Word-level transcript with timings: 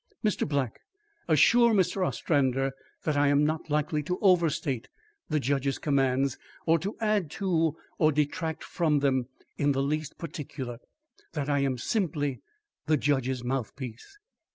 Mr. 0.25 0.47
Black, 0.47 0.79
assure 1.27 1.75
Mr. 1.75 2.03
Ostrander 2.03 2.71
that 3.03 3.15
I 3.15 3.27
am 3.27 3.45
not 3.45 3.69
likely 3.69 4.01
to 4.01 4.17
overstate 4.19 4.87
the 5.29 5.39
judge's 5.39 5.77
commands, 5.77 6.39
or 6.65 6.79
to 6.79 6.97
add 6.99 7.29
to 7.37 7.77
or 7.99 8.11
detract 8.11 8.63
from 8.63 8.97
them 9.01 9.27
in 9.59 9.73
the 9.73 9.83
least 9.83 10.17
particular 10.17 10.79
that 11.33 11.49
I 11.51 11.59
am 11.59 11.77
simply 11.77 12.39
the 12.87 12.97
judge's 12.97 13.43
mouthpiece." 13.43 14.17